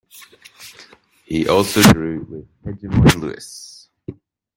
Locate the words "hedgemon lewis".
2.81-3.87